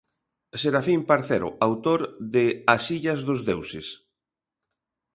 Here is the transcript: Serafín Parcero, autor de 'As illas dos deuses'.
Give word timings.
Serafín 0.61 1.01
Parcero, 1.11 1.49
autor 1.67 1.99
de 2.35 2.45
'As 2.73 2.83
illas 2.97 3.19
dos 3.27 3.39
deuses'. 3.49 3.91